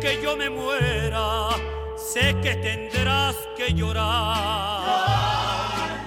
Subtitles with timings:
[0.00, 1.48] que yo me muera,
[1.96, 4.82] sé que tendrás que llorar.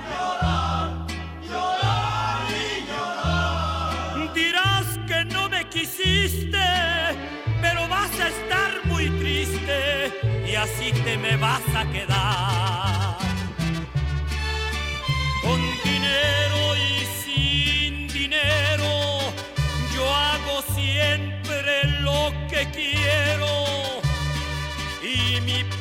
[0.09, 1.07] Llorar,
[1.47, 4.33] llorar, y llorar.
[4.33, 6.65] Dirás que no me quisiste,
[7.61, 10.11] pero vas a estar muy triste
[10.47, 12.84] y así te me vas a quedar.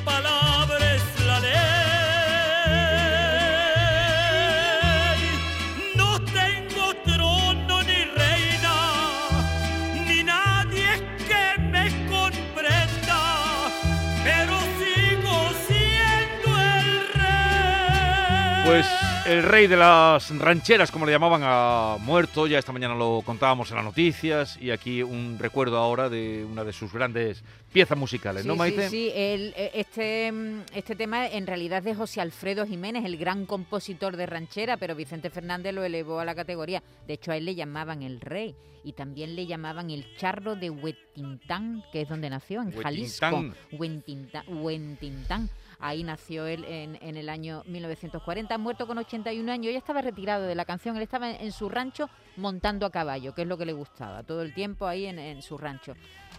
[0.07, 0.44] Y
[19.27, 22.47] el rey de las rancheras, como le llamaban, ha muerto.
[22.47, 24.58] Ya esta mañana lo contábamos en las noticias.
[24.61, 28.58] Y aquí un recuerdo ahora de una de sus grandes piezas musicales, Sí, ¿no, sí,
[28.58, 28.89] Maite?
[28.91, 33.16] Sí, el- eh, este, mm, este tema en realidad es de José Alfredo Jiménez, el
[33.16, 36.83] gran compositor de ranchera, pero Vicente Fernández lo elevó a la categoría.
[37.06, 40.69] De hecho, a él le llamaban el rey y también le llamaban el charro de
[40.69, 43.27] Huetintán, que es donde nació, en Jalisco.
[43.27, 43.55] Huetintán.
[43.72, 44.44] Huentintán.
[44.48, 45.50] Huentintán.
[45.78, 49.72] Ahí nació él en, en el año 1940, muerto con 81 años.
[49.72, 53.34] Ya estaba retirado de la canción, él estaba en, en su rancho montando a caballo,
[53.34, 55.94] que es lo que le gustaba, todo el tiempo ahí en, en su rancho.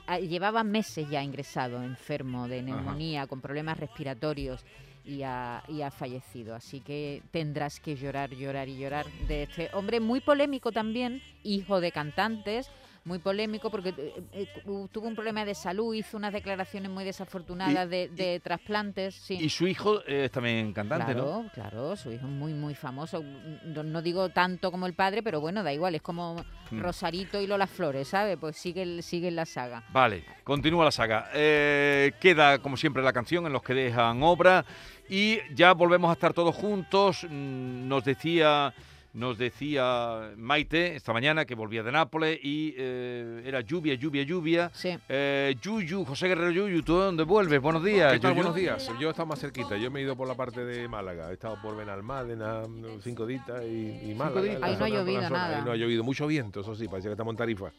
[0.07, 4.63] Ah, Llevaba meses ya ingresado, enfermo de neumonía, con problemas respiratorios
[5.03, 6.55] y ha, y ha fallecido.
[6.55, 11.81] Así que tendrás que llorar, llorar y llorar de este hombre muy polémico también, hijo
[11.81, 12.69] de cantantes.
[13.05, 17.03] Muy polémico porque eh, eh, u- tuvo un problema de salud, hizo unas declaraciones muy
[17.03, 19.13] desafortunadas Y- de, de trasplantes.
[19.13, 19.35] Sí.
[19.39, 21.49] Y su hijo eh, es también cantante, Claro, ¿no?
[21.53, 23.23] claro, su hijo es muy, muy famoso.
[23.63, 26.79] No, no digo tanto como el padre, pero bueno, da igual, es como Mm.
[26.81, 28.37] Rosarito y Lola Flores, ¿sabes?
[28.41, 29.83] Pues sigue, sigue en la saga.
[29.93, 31.29] Vale, continúa la saga.
[31.31, 34.65] Eh, queda, como siempre, la canción en los que dejan obra.
[35.07, 37.23] Y ya volvemos a estar todos juntos.
[37.29, 38.73] Mm, Nos decía.
[39.15, 44.69] Nos decía Maite esta mañana que volvía de Nápoles y eh, era lluvia, lluvia, lluvia.
[44.73, 44.89] Sí.
[45.07, 47.61] Eh, Yuyu, José Guerrero Yuyu, ¿tú de dónde vuelves?
[47.61, 48.11] Buenos días.
[48.11, 48.31] ¿Qué tal?
[48.31, 48.35] Yuyu.
[48.43, 48.91] Buenos días.
[48.99, 49.77] Yo he estado más cerquita.
[49.77, 51.29] Yo me he ido por la parte de Málaga.
[51.29, 52.63] He estado por Benalmádena,
[53.01, 54.41] cinco días y, y Málaga.
[54.41, 55.57] Ahí no ha zona- llovido nada.
[55.59, 56.03] Ahí no ha llovido.
[56.03, 56.89] Mucho viento, eso sí.
[56.89, 57.71] Parecía que estamos en Tarifa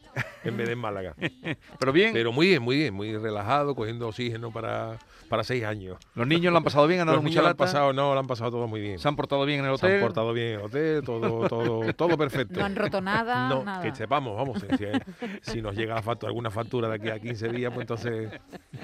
[0.43, 1.13] en vez de en Málaga.
[1.79, 2.93] Pero bien, Pero muy bien, muy bien.
[2.95, 4.97] Muy relajado, cogiendo oxígeno para,
[5.29, 5.97] para seis años.
[6.15, 8.13] los niños lo han pasado bien, han dado Los mucha niños lo han pasado, no,
[8.15, 8.97] lo han pasado todo muy bien.
[8.97, 10.01] Se han portado bien en el Se han hotel.
[10.01, 12.59] portado bien en el hotel, todo, todo, todo perfecto.
[12.59, 13.81] No han roto nada, No, nada.
[13.81, 14.59] que sepamos, vamos,
[15.41, 18.31] si, si nos llega la factura, alguna factura de aquí a 15 días, pues entonces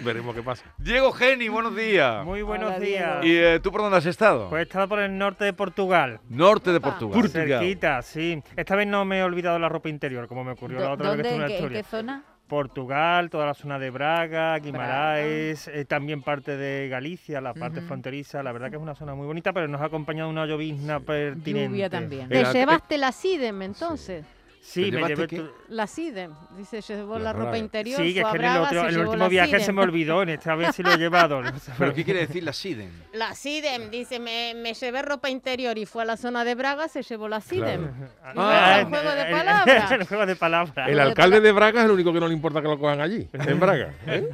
[0.04, 0.64] veremos qué pasa.
[0.78, 2.24] Diego Geni, buenos días.
[2.26, 3.26] Muy buenos Hola, días.
[3.26, 4.50] ¿Y eh, tú por dónde has estado?
[4.50, 6.20] Pues he estado por el norte de Portugal.
[6.30, 7.30] Norte de Portugal.
[7.30, 8.42] Cerquita, sí.
[8.56, 11.22] Esta vez no me he olvidado la ropa interior, como me ocurrió la otra vez
[11.22, 12.24] que estuve ¿En en la qué, en qué zona?
[12.54, 17.88] Portugal, toda la zona de Braga, Guimaraes, eh, también parte de Galicia, la parte Ujú.
[17.88, 18.44] fronteriza.
[18.44, 21.68] La verdad que es una zona muy bonita, pero nos ha acompañado una llovizna pertinente.
[21.68, 22.30] Lluvia también.
[22.30, 24.24] Te llevaste la SIDEM entonces.
[24.24, 24.33] Sí,
[24.74, 26.32] ¿Te me llevé tu- La SIDEM.
[26.56, 28.00] Dice, llevó La la, ropa interior.
[28.02, 29.82] Sí, que fue es a que en el, Braga, otro- el último viaje se me
[29.82, 31.42] olvidó, en esta vez sí lo he llevado.
[31.42, 32.90] No sé, ¿Pero qué quiere decir la SIDEN?
[33.14, 36.88] La SIDEM, dice, me, me llevé ropa interior y fue a la zona de Braga,
[36.88, 37.92] se llevó la SIDEM.
[38.24, 39.92] Ah, el juego de palabras.
[39.92, 40.90] El juego de palabras.
[40.90, 43.28] El alcalde de Braga es el único que no le importa que lo cojan allí,
[43.34, 43.94] en Braga.
[44.08, 44.30] ¿eh?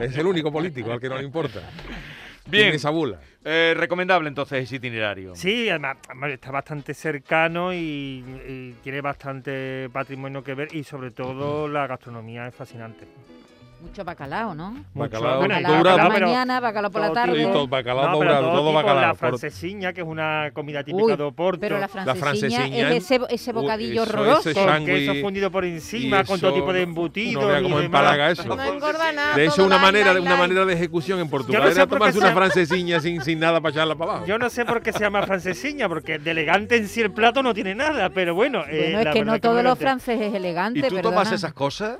[0.00, 1.60] es el único político al que no le importa.
[2.46, 2.64] Bien.
[2.64, 3.20] Tiene esa bula.
[3.44, 5.34] Eh, recomendable entonces ese itinerario.
[5.34, 11.10] Sí, además además está bastante cercano y, y tiene bastante patrimonio que ver y sobre
[11.10, 13.06] todo la gastronomía es fascinante.
[13.82, 14.84] Mucho bacalao, ¿no?
[14.94, 17.42] Bacalao bueno, Bacalao por la mañana, bacalao por la tarde.
[17.44, 19.00] Todo bacalao No, pero todo todo bacalao.
[19.00, 21.60] La francesiña, que es una comida típica Uy, de Oporto.
[21.60, 24.50] Pero la francesiña, es ese, ese bocadillo eso, horroroso.
[24.50, 27.60] ese con queso fundido por encima, con todo eso tipo de no- embutidos No vea
[27.60, 27.86] y cómo demás.
[27.86, 28.44] empalaga eso.
[28.54, 29.34] No engorda nada.
[29.34, 31.86] De hecho, una light, manera, light, una manera de ejecución en Portugal no sé era
[31.86, 34.26] por qué tomarse se una llama- francesiña sin, sin nada para echarla para abajo.
[34.26, 37.42] Yo no sé por qué se llama francesiña, porque de elegante en sí el plato
[37.42, 38.60] no tiene nada, pero bueno.
[38.68, 41.52] eh, Bueno, es la que no todos los franceses es elegante, ¿Y tú tomas esas
[41.54, 41.96] cosas?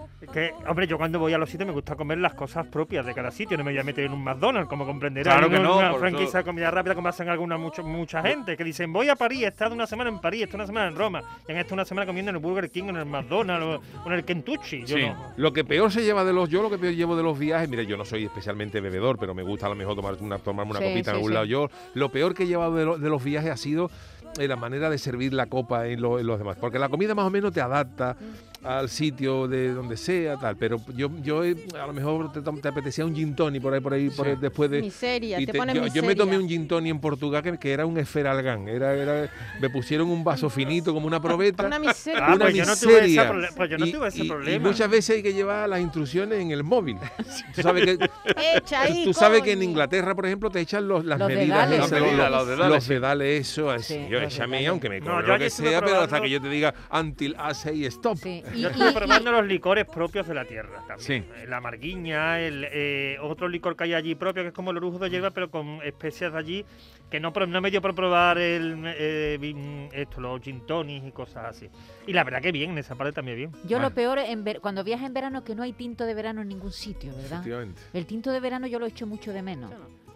[0.69, 3.31] Hombre, yo cuando voy a los sitios me gusta comer las cosas propias de cada
[3.31, 5.32] sitio, no me voy a meter en un McDonald's, como comprenderás.
[5.34, 8.56] Claro que una- no, Una franquicia de comida rápida como hacen alguna mucho, mucha gente,
[8.56, 10.88] que dicen, voy a París, he estado una semana en París, he estado una semana
[10.88, 13.81] en Roma, y han estado una semana comiendo en el Burger King, en el McDonald's
[14.05, 14.81] o, en el Kentucky.
[14.84, 15.06] Yo Sí.
[15.06, 15.17] no.
[15.37, 17.69] Lo que peor se lleva de los, yo lo que peor llevo de los viajes,
[17.69, 20.72] mire, yo no soy especialmente bebedor, pero me gusta a lo mejor tomar una, tomarme
[20.72, 21.34] una Sí, copita en algún sí.
[21.34, 21.46] lado.
[21.46, 23.90] Yo, lo peor que he llevado de, lo- de los viajes ha sido
[24.38, 26.56] eh, la manera de servir la copa en, lo- en los demás.
[26.61, 28.17] Porque la comida más o menos te adapta
[28.62, 30.56] al sitio de donde sea, tal.
[30.56, 33.92] Pero yo, yo eh, a lo mejor te, apetecía un gin tonic por ahí, por
[33.94, 34.82] ahí, por ahí, después de.
[34.82, 37.56] Miseria, y te te- pone yo, yo me tomé un gin tonic en Portugal que,
[37.58, 38.68] que era un esferalgán.
[38.68, 39.30] Era, era,
[39.60, 41.66] me pusieron un vaso finito como una probeta.
[41.66, 42.20] Una miseria.
[42.26, 43.48] Ah, una pues yo no tuve ese miseria.
[43.56, 44.68] pues yo no Y- tuve ese y- y problema.
[44.68, 46.96] muchas veces hay que llevar las instrucciones en el móvil.
[47.54, 48.10] Tú sabes que,
[48.56, 49.70] Echa ahí, tú sabes que en.
[49.70, 51.68] Inglaterra, por ejemplo, te echan los, las Los medidas.
[51.70, 51.78] dedales.
[51.78, 53.70] los dedales, los dedales, eso.
[53.70, 53.94] así.
[53.94, 56.48] Sí, yo, échame, aunque me No, yo lo que sea, pero hasta que yo te
[56.48, 58.16] diga until I say stop.
[58.18, 61.25] Sí, Yo y- estuve y- probando los licores propios de la tierra también.
[61.25, 61.47] Sí.
[61.49, 64.99] La marguiña, el eh, otro licor que hay allí propio, que es como el orujo
[64.99, 66.64] de hierba, pero con especias de allí,
[67.11, 71.47] que no, no me dio por probar el, eh, esto, los gin tonics y cosas
[71.47, 71.69] así.
[72.06, 73.50] Y la verdad que bien, en esa parte también bien.
[73.64, 76.43] Yo lo peor en ver- cuando viajas en verano que no hay tinto de verano
[76.43, 77.41] en ningún sitio, ¿verdad?
[77.41, 77.81] Efectivamente.
[77.93, 79.70] El tinto de verano yo lo echo mucho de menos.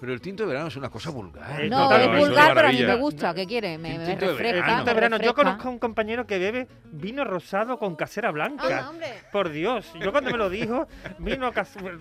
[0.05, 1.63] Pero el tinto de verano es una cosa vulgar.
[1.63, 2.19] Eh, No, totalmente.
[2.21, 3.33] es vulgar, pero a mí me gusta.
[3.35, 3.79] ¿Qué quiere?
[3.79, 5.19] Me, me Tinto de verano.
[5.19, 8.91] De yo conozco a un compañero que bebe vino rosado con casera blanca.
[8.91, 9.07] Hombre.
[9.33, 10.87] Por Dios, yo cuando me lo dijo,
[11.19, 11.51] vino,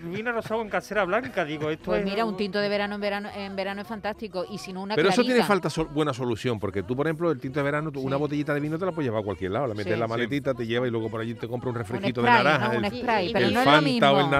[0.02, 3.00] vino rosado con casera blanca, digo, esto Pues es mira, un tinto de verano en
[3.00, 4.44] verano en verano es fantástico.
[4.50, 7.30] Y si no, una Pero eso tiene falta sol- buena solución, porque tú, por ejemplo,
[7.30, 8.06] el tinto de verano, tú Sí.
[8.06, 9.68] una botellita de vino te la puedes llevar a cualquier lado.
[9.68, 9.92] La metes Sí.
[9.94, 10.10] en la Sí.
[10.10, 12.68] maletita, te lleva y luego por allí te compra un Un refresquito spray, de naranja.
[12.72, 12.78] ¿no?
[12.78, 14.08] Un el- spray, el pero no es lo mismo.
[14.08, 14.30] o el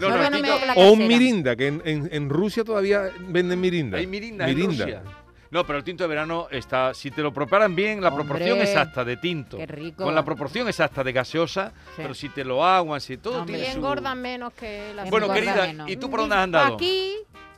[0.00, 3.98] No, no, no el un mirinda, que en, en- en Rusia todavía venden mirinda.
[3.98, 5.02] Hay mirinda, en Rusia.
[5.50, 8.58] No, pero el tinto de verano está, si te lo preparan bien, la Hombre, proporción
[8.60, 10.04] exacta de tinto, qué rico.
[10.04, 12.02] con la proporción exacta de gaseosa, Sí.
[12.02, 13.54] pero si te lo aguan, si todo Hombre.
[13.56, 13.78] tiene Y su...
[13.78, 15.90] engorda menos que la Bueno, querida, menos.
[15.90, 16.76] ¿y tú por dónde has andado?
[16.76, 17.14] Aquí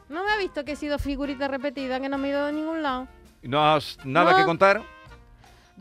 [0.09, 2.51] no me ha visto que he sido figurita repetida, que no me he ido a
[2.53, 3.09] ningún lado.
[3.43, 4.39] ¿No has nada No.
[4.39, 4.83] que contar?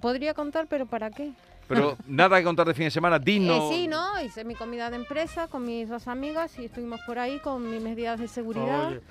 [0.02, 1.32] Podría contar, pero ¿para qué?
[1.68, 3.72] Pero nada que contar de fin de semana, dinos.
[3.72, 4.22] Eh, sí, ¿no?
[4.22, 7.82] Hice mi comida de empresa con mis dos amigas y estuvimos por ahí con mis
[7.82, 8.90] medidas de seguridad.
[8.90, 9.02] Oye,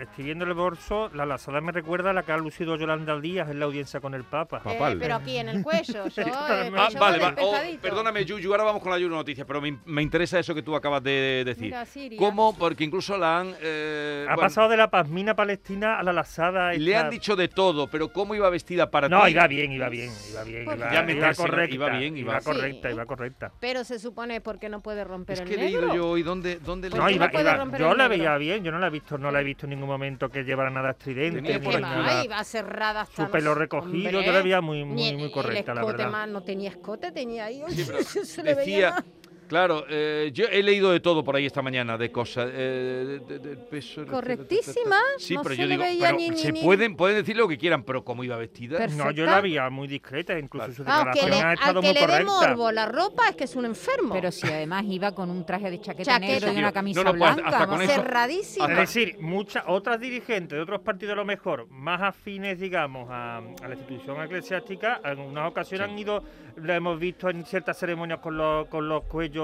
[0.00, 3.50] estoy viendo el bolso, la lazada me recuerda a la que ha lucido Yolanda Díaz
[3.50, 4.58] en la audiencia con el Papa.
[4.58, 4.98] Eh, Papal.
[4.98, 6.32] pero aquí en el cuello, yo, eh,
[6.76, 7.36] Ah, llevo vale, vale.
[7.40, 10.62] Oh, perdóname, Yuyu, ahora vamos con la Yuyu Noticias, pero me, me interesa eso que
[10.62, 11.64] tú acabas de decir.
[11.64, 12.18] Mira, Siria.
[12.18, 12.56] ¿Cómo?
[12.56, 13.54] Porque incluso la han...
[13.60, 16.72] eh, Ha bueno, pasado de la pasmina palestina a la lazada.
[16.72, 19.30] Le esta- han dicho de todo, pero ¿cómo iba vestida para No, ti?
[19.32, 20.64] iba bien, iba bien, iba bien.
[20.64, 21.74] Pues Iba, Ya me iba correcta.
[21.74, 22.94] iba bien, iba- iba correcta, Sí.
[22.94, 23.52] iba correcta.
[23.60, 26.56] Pero se supone porque no puede romper Es el que he leído yo hoy dónde,
[26.60, 28.18] dónde ¿Por No, qué iba, no puede iba- romper yo el la negro?
[28.18, 30.44] veía bien, yo no la he visto, no la he visto en ningún momento que
[30.44, 31.58] llevara nada estridente.
[31.60, 32.22] Por nada.
[32.24, 35.30] Iba cerrada hasta Su pelo los- recogido, Hombre, la veía muy, muy, el- muy el
[35.32, 36.12] correcta, la escote verdad.
[36.12, 37.62] más, no tenía escote, tenía ahí.
[37.68, 37.84] Sí,
[38.24, 39.04] se le veía decía.
[39.48, 43.38] Claro, eh, yo he leído de todo por ahí esta mañana, de cosas, eh, de-
[43.38, 44.04] de- del peso...
[44.06, 47.36] Correctísima, Sí, no pero se yo digo, pero ni- ni- se ni- pueden, pueden decir
[47.36, 48.86] lo que quieran, pero ¿cómo iba vestida?
[48.88, 51.86] No, yo la veía muy discreta, incluso su Ah, declaración le- ha al estado que
[51.88, 54.12] muy le dé morbo la ropa es que es un enfermo.
[54.14, 56.32] Pero si además iba con un traje de chaqueta, Chaqueta.
[56.32, 57.48] negro y una camisa no, no, pues, blanca.
[57.50, 58.70] hasta con eso- cerradísima.
[58.72, 63.38] Es decir, muchas otras dirigentes de otros partidos a lo mejor más afines, digamos, a,
[63.38, 66.22] a la institución eclesiástica, en unas ocasiones han ido,
[66.56, 69.35] lo hemos visto en ciertas ceremonias con los, con los cuellos,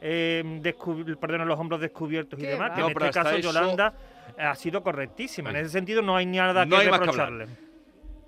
[0.00, 2.74] eh, descubi- perdón, los hombros descubiertos y demás, va.
[2.74, 3.94] que No, en este caso eso- Yolanda
[4.38, 5.50] ha sido correctísima.
[5.50, 7.46] En ese sentido no hay nada No que hay más que reprocharle.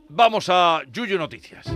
[0.08, 1.66] Vamos a Yuyu Noticias.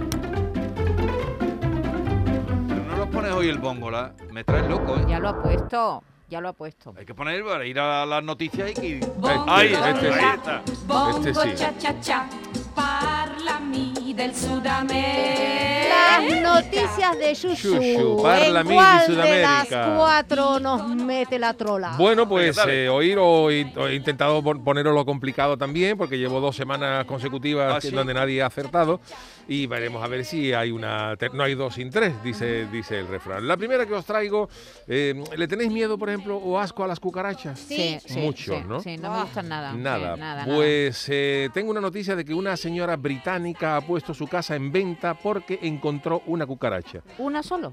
[2.68, 5.04] Pero no nos pones hoy el bongola, me traes loco, ¿eh?
[5.08, 6.94] Ya lo ha puesto, ya lo ha puesto.
[6.96, 9.00] Hay que poner para ir a las noticias y que...
[9.16, 10.62] Bongo, Ahí, este ahí está.
[10.86, 11.54] Bongo Este sí.
[11.56, 12.28] cha cha cha,
[14.20, 16.20] del Las Sudamérica.
[16.42, 17.80] noticias de Yuyu.
[17.80, 19.64] Yuyu, parla ¿En mil cuál de Sudamérica.
[19.70, 21.94] las cuatro nos mete la trola?
[21.96, 23.60] Bueno, pues eh, oír o he,
[23.94, 27.90] intentado pon- poneros lo complicado también, porque llevo dos semanas consecutivas ¿Ah, sí?
[27.90, 29.00] donde nadie ha acertado.
[29.48, 31.16] Y veremos a ver si hay una.
[31.32, 33.48] No hay dos sin tres, dice, dice el refrán.
[33.48, 34.48] La primera que os traigo,
[34.86, 37.58] eh, ¿le tenéis miedo, por ejemplo, o asco a las cucarachas?
[37.58, 38.80] Sí, Mucho, sí, ¿no?
[38.80, 39.72] Sí, no me gustan nada.
[39.72, 40.16] sí, Nada.
[40.16, 40.54] nada, nada.
[40.54, 44.72] pues eh, tengo una noticia de que una señora británica ha puesto su casa en
[44.72, 47.02] venta porque encontró una cucaracha.
[47.18, 47.72] ¿Una solo?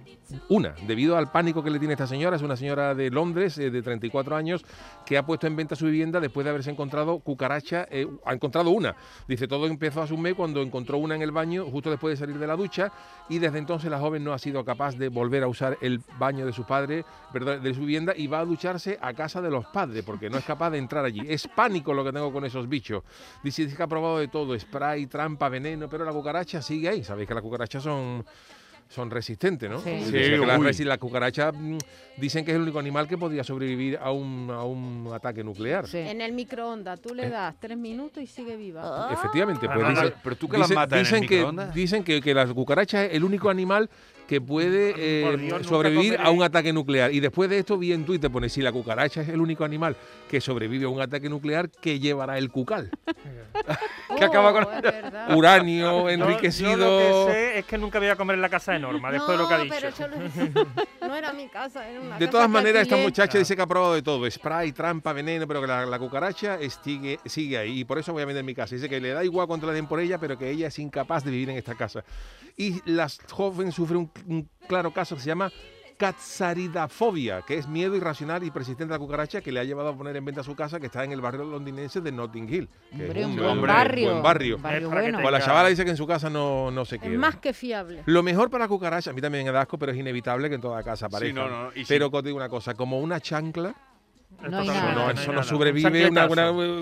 [0.50, 3.70] Una, debido al pánico que le tiene esta señora, es una señora de Londres eh,
[3.70, 4.65] de 34 años
[5.06, 8.72] que ha puesto en venta su vivienda después de haberse encontrado cucaracha, eh, ha encontrado
[8.72, 8.96] una.
[9.27, 12.25] Dice, todo empezó a su mes cuando encontró una en el baño justo después de
[12.25, 12.91] salir de la ducha
[13.29, 16.46] y desde entonces la joven no ha sido capaz de volver a usar el baño
[16.46, 19.65] de su padre, perdón, de su vivienda y va a ducharse a casa de los
[19.67, 21.22] padres porque no es capaz de entrar allí.
[21.27, 23.03] Es pánico lo que tengo con esos bichos.
[23.44, 27.04] Dice, dice que ha probado de todo, spray, trampa, veneno, pero la cucaracha sigue ahí.
[27.04, 28.26] Sabéis que las cucarachas son
[28.90, 29.80] son resistentes, ¿no?
[29.80, 30.00] Sí.
[30.06, 31.78] Sí, la, la cucaracha mm,
[32.16, 35.86] dicen que es el único animal que podría sobrevivir a un, a un ataque nuclear.
[35.88, 35.98] Sí.
[35.98, 39.10] En el microondas, tú le das tres minutos y sigue viva.
[39.12, 41.28] Efectivamente, Ah, pues no, dice- no, pero tú que las dicen- matas en el dicen
[41.28, 41.74] que microondas.
[41.76, 43.90] Dicen que, que la cucaracha es el único animal
[44.27, 47.13] que puede eh, Dios, sobrevivir a un ataque nuclear.
[47.13, 49.96] Y después de esto vi en Twitter, pone, si la cucaracha es el único animal
[50.29, 52.91] que sobrevive a un ataque nuclear, ¿qué llevará el cucal?
[54.17, 54.67] Que acaba con-
[55.29, 55.36] Oh.
[55.38, 56.72] Uranio Yo- enriquecido...
[56.72, 59.12] Yo, lo que sé es que nunca voy a comer en la casa de Norma,
[59.12, 59.75] después de lo que ha No, dicho.
[59.79, 63.38] pero yo lo- no era mi casa, era una De casa todas maneras, esta muchacha
[63.38, 67.19] dice que ha probado de todo, spray, trampa, veneno, pero que la, la cucaracha sigue,
[67.25, 68.75] sigue ahí y por eso voy a vender mi casa.
[68.75, 71.24] Dice que le da igual cuánto le den por ella, pero que ella es incapaz
[71.24, 72.03] de vivir en esta casa.
[72.55, 75.52] Y la joven sufre un, un claro caso que se llama
[75.98, 79.98] catsaridafobia, que es miedo irracional y persistente a la cucaracha que le ha llevado a
[79.98, 82.70] poner en venta su casa que está en el barrio londinense de Notting Hill.
[82.96, 84.10] que Hombre, es un buen hombre- barrio.
[84.12, 84.58] buen barrio.
[84.60, 85.20] barrio Es bueno.
[85.22, 87.18] Pues la chavala dice que en su casa no, no se Es queda.
[87.18, 88.04] más que fiable.
[88.06, 90.56] Lo mejor para la cucaracha, a mí también me da asco, pero es inevitable que
[90.56, 91.42] en toda casa aparezca.
[91.42, 91.86] no, no, y sí.
[91.88, 93.74] Pero te digo una cosa, como una chancla,
[94.39, 94.94] No hay Totalmente, nada.
[95.08, 96.27] no, no eso no sobrevive Un una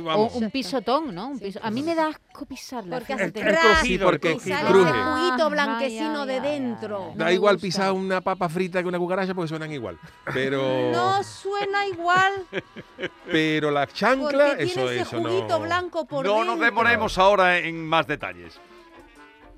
[0.03, 0.35] Vamos.
[0.35, 1.29] un pisotón, ¿no?
[1.29, 2.97] Un piso- A mí me da asco pisarla.
[2.97, 4.57] Porque hace crujido, Sí, el porque y crujido.
[4.57, 4.89] sale cruje.
[4.89, 7.13] ese juguito Ah, blanquecino de dentro.
[7.15, 7.65] Da No igual gusta.
[7.67, 9.97] pisar una papa frita que una cucaracha porque suenan igual.
[10.33, 12.33] Pero, No suena igual
[13.31, 15.59] pero la porque chancla, tiene eso, ese eso juguito no.
[15.61, 16.55] blanco por No dentro.
[16.55, 18.59] nos demoremos ahora en más detalles.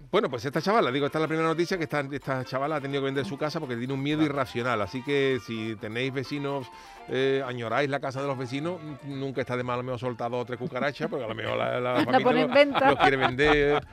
[0.10, 2.82] Bueno, pues esta chavala, digo, esta es la primera noticia que esta, esta chavala ha
[2.82, 4.82] tenido que vender su casa porque tiene un miedo irracional.
[4.82, 6.68] Así que si tenéis vecinos,
[7.10, 10.32] eh, añoráis la casa de los vecinos, nunca está de mal a lo mejor soltar
[10.32, 12.90] dos o tres cucarachas, porque a lo mejor la, la familia pone en lo- venta.
[12.92, 13.84] los quiere vender.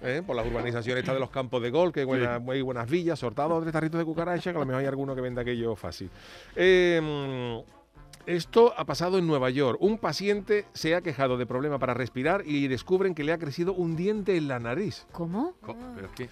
[0.00, 3.50] eh, por las urbanizaciones estas de los campos de gol, que hay buenas, villas, sortados
[3.50, 5.74] dos o tres tarritos de cucaracha, que a lo mejor hay alguno que venda aquello
[5.74, 6.08] fácil.
[6.54, 7.60] Eh,
[8.28, 9.78] esto ha pasado en Nueva York.
[9.80, 13.72] Un paciente se ha quejado de problema para respirar y descubren que le ha crecido
[13.72, 15.06] un diente en la nariz.
[15.12, 15.54] ¿Cómo?
[15.62, 16.28] Co- pero es que-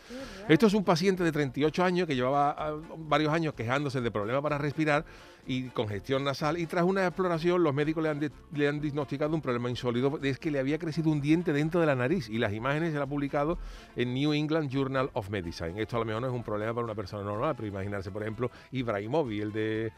[0.48, 4.42] Esto es un paciente de 38 años que llevaba ah, varios años quejándose de problemas
[4.42, 5.04] para respirar
[5.46, 9.40] y congestión nasal y tras una exploración los médicos le han, le han diagnosticado un
[9.40, 12.52] problema insólito, es que le había crecido un diente dentro de la nariz y las
[12.52, 13.58] imágenes se las ha publicado
[13.94, 15.80] en New England Journal of Medicine.
[15.80, 18.22] Esto a lo mejor no es un problema para una persona normal, pero imaginarse, por
[18.22, 19.92] ejemplo, Ibrahimovic, el, de,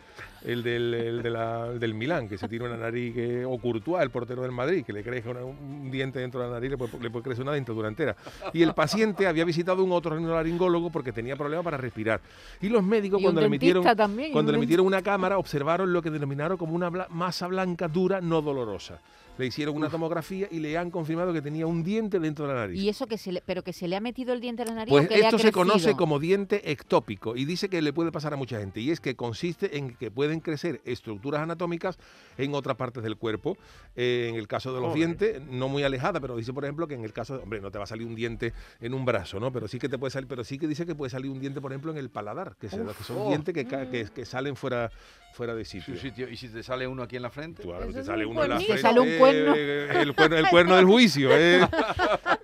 [0.45, 3.59] el, del, el de la- el del Milán, que se tiene una nariz, que, o
[3.59, 6.71] Courtois, el portero del Madrid, que le crece una- un diente dentro de la nariz,
[6.71, 8.17] le puede, le puede crecer una dentadura entera.
[8.53, 12.21] Y el paciente había visitado un otorrinolaringólogo porque tenía problemas para respirar.
[12.61, 14.69] Y los médicos Y cuando le dentista metieron también, cuando le dentista.
[14.69, 19.01] metieron una cámara observaron lo que denominaron como una masa blanca dura no dolorosa.
[19.39, 22.61] Le hicieron una tomografía y le han confirmado que tenía un diente dentro de la
[22.61, 22.81] nariz.
[22.81, 24.75] Y eso que se le, pero que se le ha metido el diente a la
[24.75, 27.81] nariz Pues o que le ha esto se conoce como diente ectópico y dice que
[27.81, 31.41] le puede pasar a mucha gente y es que consiste en que pueden crecer estructuras
[31.41, 31.99] anatómicas
[32.37, 33.57] en otras partes del cuerpo.
[33.97, 34.97] Eh, en el caso de los Joder.
[34.99, 37.71] dientes, no muy alejada, pero dice por ejemplo que en el caso, de, hombre, no
[37.71, 39.53] te va a salir un diente en un brazo, ¿no?
[39.53, 41.61] Pero sí que te puede salir, pero sí que dice que puede salir un diente,
[41.61, 43.29] por ejemplo, en el paladar, que, se- que son oh.
[43.29, 44.91] dientes que, ca- que, que salen fuera
[45.35, 45.95] fuera de sitio.
[45.95, 47.63] ¿Y si te sale uno aquí en la frente?
[47.63, 49.55] Eso te sale un uno en la frente, Te sale un cuerno.
[49.57, 51.31] eh, el, cuerno el cuerno del juicio.
[51.33, 51.61] ¿eh?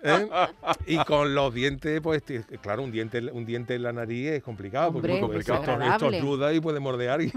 [0.02, 0.28] ¿Eh?
[0.86, 4.42] Y con los dientes, pues, ti- claro, un diente, un diente en la nariz es
[4.42, 4.88] complicado.
[4.88, 6.20] Hombre, porque es esto, esto desagradable.
[6.20, 7.22] ruda y puede mordear.
[7.22, 7.32] Y,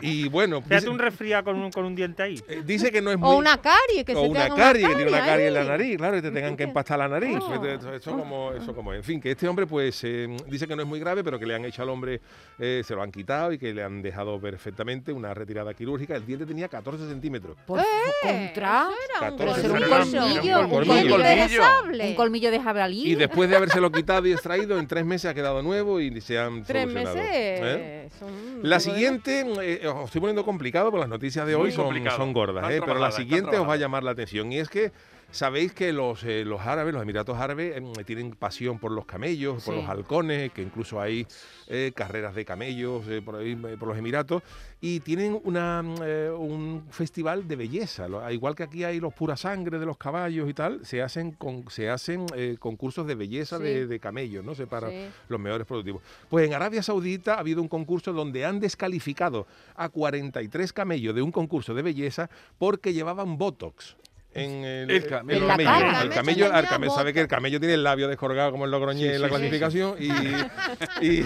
[0.00, 2.40] y bueno, Fíjate dice, un resfriado con un, con un diente ahí.
[2.48, 3.28] eh, dice que no es muy...
[3.28, 5.96] O una carie, que o se una carie, que tiene una carie en la nariz,
[5.96, 7.38] claro, y te tengan que empastar la nariz.
[7.40, 7.64] Oh.
[7.64, 10.82] Eso, eso como, eso como, en fin, que este hombre pues eh, dice que no
[10.82, 12.20] es muy grave, pero que le han hecho al hombre,
[12.58, 16.16] eh, se lo han quitado y que le han dejado perfectamente una retirada quirúrgica.
[16.16, 17.27] El diente tenía 14 centímetros.
[17.66, 17.80] Por
[18.22, 18.88] contra.
[18.88, 20.04] Eso era un 14 Pero colmillo.
[20.04, 20.38] será un centímetros.
[20.38, 21.10] colmillo, un colmillo.
[21.10, 21.62] colmillo, de, Colmillo.
[21.62, 22.08] sable.
[22.08, 23.10] un colmillo de jabalí.
[23.10, 26.38] Y después de habérselo quitado y extraído, en tres meses ha quedado nuevo y se
[26.38, 27.16] han Tres solucionado.
[27.16, 27.60] meses.
[27.62, 28.08] ¿eh?
[28.18, 28.28] son
[28.62, 32.70] La siguiente, eh, os estoy poniendo complicado, porque las noticias de hoy son, son gordas,
[32.70, 32.80] ¿eh?
[32.84, 34.50] pero la siguiente os va a llamar la atención.
[34.52, 34.92] Y es que
[35.30, 39.62] sabéis que los, eh, los árabes, los Emiratos Árabes, em, tienen pasión por los camellos,
[39.64, 39.80] por Sí.
[39.80, 41.26] los halcones, que incluso hay
[41.70, 44.42] eh, carreras de camellos eh, por ahí, por los Emiratos,
[44.80, 46.00] y tienen una, mm,
[46.40, 48.08] un festival de belleza.
[48.08, 51.32] Lo- igual que aquí hay los pura sangre de los caballos y tal, se hacen,
[51.32, 52.26] con, se hacen
[52.58, 53.64] concursos de belleza Sí.
[53.64, 54.54] de, de camellos, ¿no?
[54.54, 55.08] Se para Sí.
[55.28, 56.00] los mejores productivos.
[56.30, 61.20] Pues en Arabia Saudita ha habido un concurso donde han descalificado a 43 camellos de
[61.22, 63.96] un concurso de belleza porque llevaban Botox.
[64.34, 65.36] En el, El camello.
[65.38, 65.70] el En la camello.
[65.70, 66.00] cara.
[66.02, 66.46] El El camello,
[66.84, 69.28] el sabe que el camello tiene el labio descolgado como el logroñé Sí, en la
[69.28, 70.08] sí, sí, clasificación y,
[71.06, 71.24] y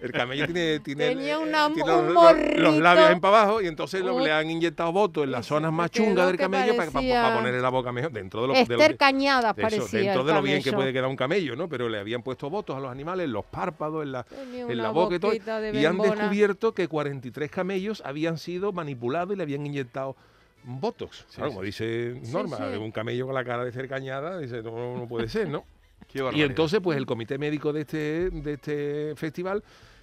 [0.00, 2.80] el camello tiene, tiene, Tenía eh, una- tiene un los, los- los morrito.
[2.80, 5.90] labios en para abajo y entonces lo- le han inyectado votos en las zonas más
[5.90, 9.56] chungas del camello para, ponerle la boca mejor dentro de lo, de lo- Esther Cañadas
[9.56, 10.00] de eso, parecía.
[10.00, 11.68] dentro de lo bien que puede quedar un camello, ¿no?
[11.68, 14.90] Pero le habían puesto votos a los animales en los párpados, en la, en la
[14.90, 15.32] boca y todo.
[15.72, 20.16] Y han descubierto que 43 camellos habían sido manipulados y le habían inyectado
[20.64, 21.26] Botox.
[21.34, 22.76] Claro, como dice Norma, sí.
[22.78, 25.64] un camello con la cara de ser cañada, dice, no, no puede ser, ¿no?
[26.08, 29.62] Qué Y entonces, pues el comité médico de este, de este festival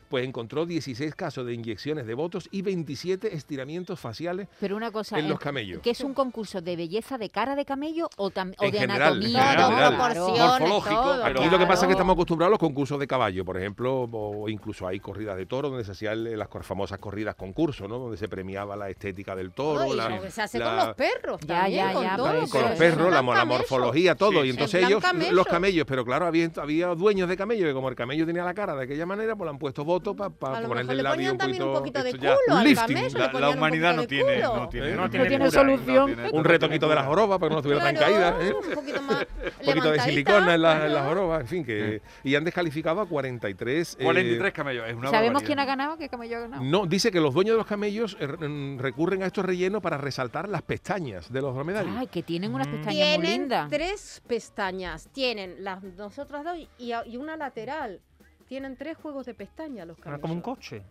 [0.09, 5.17] pues encontró 16 casos de inyecciones de botox y 27 estiramientos faciales Pero una cosa,
[5.19, 5.81] en los camellos.
[5.81, 8.79] ¿que es un concurso de belleza de cara de camello o, tam- o En de
[8.79, 9.43] general, en anatomía?
[9.49, 9.77] general.
[9.77, 9.97] Claro.
[9.97, 13.07] proporciones, Morfológico, todo, Aquí lo que pasa es que estamos acostumbrados a los concursos de
[13.07, 17.35] caballo, por ejemplo, o incluso hay corridas de toro donde se hacían las famosas corridas
[17.35, 17.99] concurso, ¿no?
[17.99, 21.47] Donde se premiaba la estética del toro, la- se hace la- con los perros Ya,
[21.61, 24.41] también, ya, con ya, todo, con los perros, en la, morfología, todo.
[24.41, 25.31] Sí, y entonces En ellos, camello.
[25.33, 28.53] los camellos, pero claro, había, había dueños de camello que como el camello tenía la
[28.53, 31.31] cara de aquella manera, pues le han puesto votos para A lo ponerle el labio
[31.31, 31.99] un también un poquito...
[32.01, 32.95] poquito de ya- culo un al lifting.
[32.95, 36.09] camello, La, la humanidad poquito no tiene, no tiene, No no tiene tiene cura, solución.
[36.11, 38.37] no tiene- Un retoquito de la joroba para que no estuviera tan Claro, caída.
[38.47, 38.53] ¿eh?
[38.53, 39.25] Un poquito más
[39.59, 42.01] Un poquito de silicona en, la- en jorobas, en fin, que...
[42.23, 43.97] Y han descalificado a 43...
[43.99, 45.45] eh, 43 camellos, es una ¿Sabemos barbaridad.
[45.47, 45.97] quién ha ganado?
[45.97, 46.63] ¿Qué camello ha ganado?
[46.63, 49.97] No, dice que los dueños de los camellos eh, mm, recurren a estos rellenos para
[49.97, 51.95] resaltar las pestañas de los dromedarios.
[51.97, 52.71] Ay, que tienen unas Mm.
[52.71, 53.69] pestañas muy Tienen lindas.
[53.69, 55.07] tres pestañas.
[55.13, 56.69] Tienen las nosotras dos y,
[57.05, 57.99] y una lateral.
[58.47, 60.21] Tienen tres juegos de pestañas los Ah, camellos.
[60.21, 60.83] como un coche.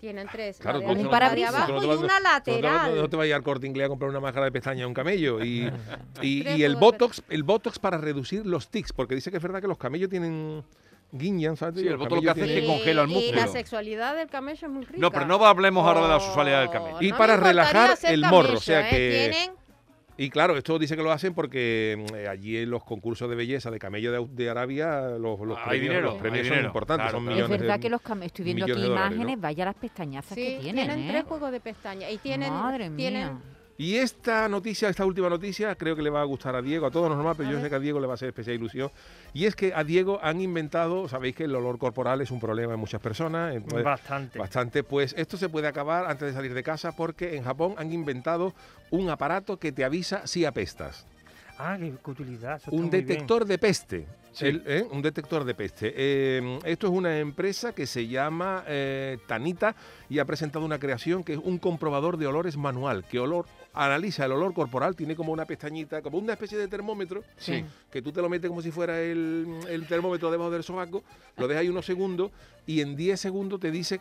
[0.00, 0.58] Tienen tres.
[0.58, 2.96] Claro, la de no de tú no te abajo y una tú no lateral.
[2.96, 5.42] No te vayas al corte inglés a comprar una máscara de pestaña a un camello.
[5.42, 5.70] Y,
[6.20, 9.62] y, y el botox, el botox para reducir los tics, porque dice que es verdad
[9.62, 10.62] que los camellos tienen
[11.12, 11.76] guiñan, ¿sabes?
[11.80, 13.40] Sí, Y el botox lo que hace es que congela el Y músculo.
[13.40, 14.98] la sexualidad del camello es muy rica.
[14.98, 16.98] No, pero no hablemos ahora de la sexualidad del camello.
[17.00, 18.90] Y no para relajar el morro, o sea ¿eh?
[18.90, 19.55] que- Tienen
[20.18, 23.36] Y claro, esto dice que lo hacen porque mm, eh, allí en los concursos de
[23.36, 27.04] belleza de camello de, Arabia los, los Hay premios, dinero, los premios son dinero, importantes,
[27.04, 27.36] claro, son claro.
[27.38, 29.22] Es millones verdad de- que los camellos, estoy viendo aquí millones de dólares, ¿no?
[29.22, 31.10] imágenes, vaya las pestañazas Sí, que tienen, tienen ¿eh?
[31.12, 33.40] tres juegos de pestañas y tienen Madre tienen mía.
[33.78, 36.90] Y esta noticia, esta última noticia, creo que le va a gustar a Diego, a
[36.90, 37.64] todos nos normal, pero A yo ver.
[37.66, 38.90] sé que a Diego le va a hacer especial ilusión.
[39.34, 42.72] Y es que a Diego han inventado, sabéis que el olor corporal es un problema
[42.74, 43.54] en muchas personas.
[43.54, 44.38] entonces- Bastante.
[44.38, 47.92] Bastante, pues esto se puede acabar antes de salir de casa porque en Japón han
[47.92, 48.54] inventado
[48.90, 51.04] un aparato que te avisa si apestas.
[51.58, 52.56] Ah, qué, utilidad.
[52.56, 53.06] eso Un bien.
[53.06, 54.06] detector de peste.
[54.36, 54.44] Sí.
[54.48, 54.86] El- ¿eh?
[54.90, 55.94] Un detector de peste.
[55.96, 59.74] Eh, esto es una empresa que se llama eh, Tanita
[60.10, 64.26] y ha presentado una creación que es un comprobador de olores manual, que olor analiza
[64.26, 67.64] el olor corporal, tiene como una pestañita, como una especie de termómetro, Sí.
[67.90, 71.02] que tú te lo metes como si fuera el, el termómetro debajo del sobaco,
[71.38, 72.30] lo dejas ahí unos segundos
[72.66, 74.00] y en 10 segundos te dice,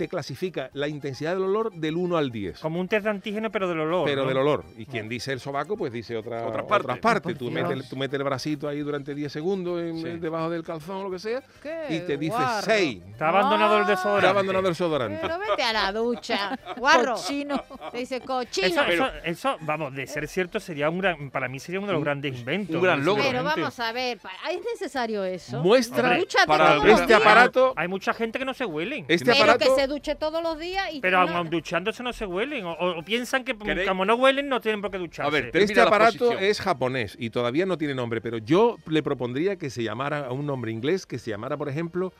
[0.00, 2.58] te clasifica la intensidad del olor del 1 al 10.
[2.60, 4.06] Como un test de antígeno, pero del olor.
[4.06, 4.28] Pero ¿no?
[4.28, 4.64] del olor.
[4.78, 7.02] Y quien dice el sobaco, pues dice otra, Otras otras partes.
[7.02, 7.32] partes.
[7.34, 10.18] Por Tú metes, tú metes el bracito ahí durante 10 segundos en- Sí.
[10.18, 12.62] debajo del calzón o lo que sea ¡Qué y te dice guarro!
[12.64, 13.02] 6.
[13.10, 13.86] Está abandonado el Ah.
[13.88, 14.20] desodorante.
[14.22, 15.18] Te ha abandonado el desodorante.
[15.20, 17.14] Pero vete a la ducha, guarro.
[17.16, 17.62] Cochino.
[17.92, 18.66] Te dice cochino.
[18.68, 21.88] Eso, Pero- eso, eso, vamos, de ser cierto, sería un gran, para mí sería uno
[21.88, 22.76] de los grandes inventos.
[22.76, 23.22] un gran logro.
[23.22, 24.18] Pero vamos a ver,
[24.50, 25.62] ¿es necesario eso?
[25.62, 27.74] Muestra Hombre, para este aparato.
[27.76, 29.04] Hay mucha gente que no se huelen.
[29.08, 29.58] Este Pero aparato.
[29.74, 32.64] que se duche todos los días y Pero no- duchándose no se huelen.
[32.64, 33.86] O, o piensan que ¿Queréis?
[33.88, 35.28] como no huelen, no tienen por qué ducharse.
[35.28, 36.42] A ver, te- Este aparato posición.
[36.44, 40.32] es japonés y todavía no tiene nombre, pero yo le propondría que se llamara a
[40.32, 42.12] un nombre inglés, que se llamara, por ejemplo,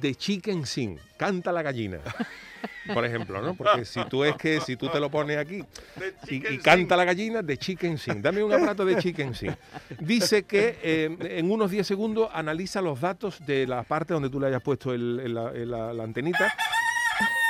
[0.00, 1.98] The Chicken Sing, canta la gallina.
[2.94, 3.54] Por ejemplo, ¿no?
[3.54, 5.62] Porque si tú es que si tú te lo pones aquí
[6.28, 8.20] y, y canta la gallina, de Chicken Sing.
[8.22, 9.52] Dame un aparato de Chicken Sing.
[10.00, 14.38] Dice que eh, en unos 10 segundos analiza los datos de la parte donde tú
[14.38, 16.54] le hayas puesto el- el- la- el- la- la antenita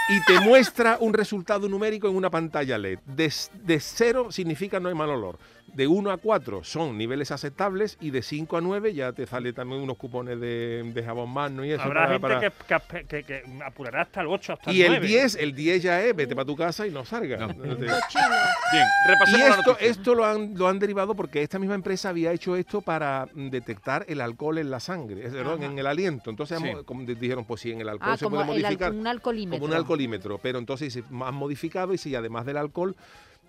[0.08, 2.98] y te muestra un resultado numérico en una pantalla LED.
[3.06, 3.32] De,
[3.64, 5.38] de 0 significa no hay mal olor.
[5.66, 9.52] De 1 a 4 son niveles aceptables y de 5 a 9 ya te sale
[9.52, 11.82] también unos cupones de, de jabón magno y eso.
[11.82, 14.86] Habrá para- gente para- Que, que- que- que apurará hasta el 8, hasta Y el
[14.94, 15.06] el 9.
[15.08, 17.40] 10, el 10 ya es, vete para tu casa y no salgas.
[17.40, 17.48] No.
[17.48, 18.28] No te- cochino.
[18.72, 22.10] Bien, Y repasemos la esto, esto lo, han, lo han derivado porque esta misma empresa
[22.10, 25.54] había hecho esto para detectar el alcohol en la sangre, Ajá.
[25.64, 26.30] en el aliento.
[26.30, 27.14] Entonces Sí.
[27.18, 28.92] dijeron, pues sí, en el alcohol Ah, se como puede el modificar.
[28.92, 29.58] un alcoholímetro.
[29.60, 29.93] como un alcoholímetro,
[30.42, 32.96] pero entonces han modificado y si además del alcohol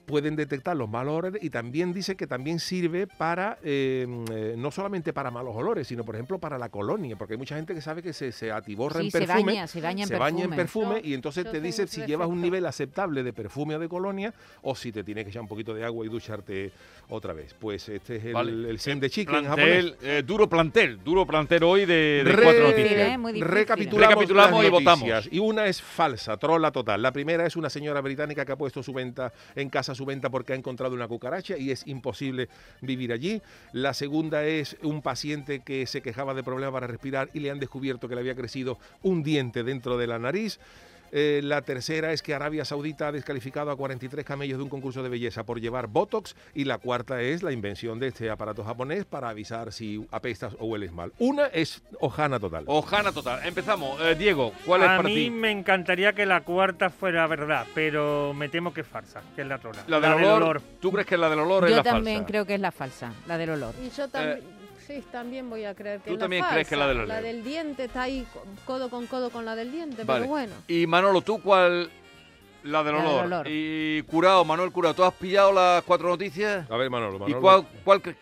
[0.06, 4.72] pueden detectar los malos olores y también dice que también sirve para, eh, eh, no
[4.72, 7.82] solamente para malos olores, sino por ejemplo para la colonia, porque hay mucha gente que
[7.82, 10.44] sabe que se, se atiborra Sí, en se perfume, baña, se baña en se baña
[10.46, 11.02] en perfume.
[11.04, 14.76] y entonces te dice si llevas un nivel aceptable de perfume o de colonia o
[14.76, 16.72] si te tienes que echar un poquito de agua y ducharte
[17.10, 17.56] otra vez.
[17.60, 18.52] Pues este es el, Vale.
[18.52, 19.86] el de Chicken japonés.
[19.86, 23.08] Plantel, eh, duro plantel, duro plantel hoy de, de Re- cuatro Difícil, noticias.
[23.10, 23.18] ¿eh?
[23.18, 23.42] Difícil.
[23.46, 25.28] Recapitulamos, Recapitulamos las y votamos.
[25.32, 27.02] Y una es falsa, trola total.
[27.02, 30.30] La primera es una señora británica que ha puesto su venta en casa su venta
[30.30, 32.50] porque ha encontrado una cucaracha y es imposible
[32.82, 33.42] vivir allí.
[33.72, 37.60] La segunda es un paciente que se quejaba de problemas para respirar y le han
[37.60, 40.60] descubierto que le había crecido un diente dentro de la nariz.
[41.12, 45.04] Eh, la tercera es que Arabia Saudita ha descalificado a 43 camellos de un concurso
[45.04, 46.36] de belleza por llevar Botox.
[46.54, 50.66] Y la cuarta es la invención de este aparato japonés para avisar si apestas o
[50.66, 51.12] hueles mal.
[51.20, 52.64] Una es hojana total.
[52.68, 53.40] Ojana total.
[53.46, 54.00] Empezamos.
[54.02, 55.30] Eh, Diego, ¿cuál es A para mí ti?
[55.30, 59.48] me encantaría que la cuarta fuera verdad, pero me temo que es farsa, que es
[59.48, 59.84] la trola.
[59.88, 62.28] La del olor, ¿Tú crees que la del olor es Yo la también falsa?
[62.28, 63.74] creo que es la falsa, la del olor.
[63.84, 64.65] Y yo también.
[64.88, 67.06] Sí, también voy a creer que Tú es la también crees que la de la
[67.22, 67.24] ley.
[67.34, 70.20] del diente está ahí co- codo con codo con la del diente, Vale.
[70.22, 70.54] pero bueno.
[70.68, 71.90] Y Manolo, ¿tú cuál?
[72.64, 73.48] La del La del olor.
[73.50, 76.70] Y Curado, Manuel Curado, ¿tú has pillado las cuatro noticias?
[76.70, 77.42] A ver, Manolo, ¿Y Manolo.
[77.42, 78.16] cuál, cuál cre-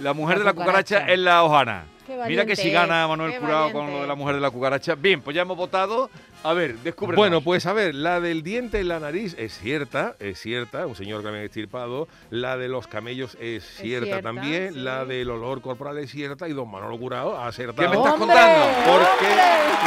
[0.00, 1.12] La mujer La de la cucaracha, cucaracha.
[1.12, 1.84] es la hojana.
[2.26, 4.94] Mira que si gana Manuel Curado con lo de la mujer de la cucaracha.
[4.94, 6.10] Bien, pues ya hemos votado.
[6.44, 7.16] A ver, descubre.
[7.16, 10.94] Bueno, pues a ver, la del diente en la nariz es cierta, es cierta, un
[10.94, 12.06] señor que me ha extirpado.
[12.30, 14.72] La de los camellos es cierta, cierta, también.
[14.74, 14.78] sí.
[14.80, 17.82] La del olor corporal es cierta y don Manolo Curado ha acertado.
[17.82, 18.66] ¿Qué me estás contando?
[18.84, 19.34] Porque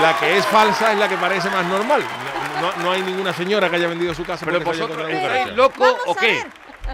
[0.02, 2.04] la que es falsa es la que parece más normal.
[2.62, 4.46] No, no- no hay ninguna señora que haya vendido su casa.
[4.46, 5.52] Pero vosotros cucaracha.
[5.54, 6.44] locos Vamos o a qué?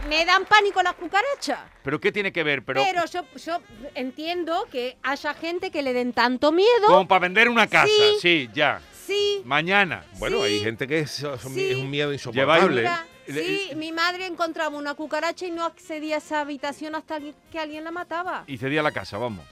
[0.07, 1.59] Me dan pánico las cucarachas.
[1.83, 2.63] ¿Pero qué tiene que ver?
[2.63, 3.61] Pero, Pero, yo, yo
[3.95, 6.87] entiendo que haya gente que le den tanto miedo.
[6.87, 7.87] como para vender una casa.
[7.87, 8.49] Sí, Sí.
[8.53, 8.81] ya.
[9.05, 10.03] Sí, Mañana.
[10.19, 10.43] Bueno, Sí.
[10.43, 11.69] hay gente que es, son- Sí.
[11.71, 12.81] es un miedo insoportable.
[12.81, 17.19] mira, sí, mi madre encontraba una cucaracha y no accedía a esa habitación hasta
[17.51, 18.43] que alguien la mataba.
[18.47, 19.45] Y cedía la casa, vamos.